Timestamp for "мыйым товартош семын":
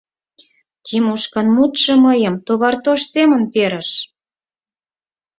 2.05-3.41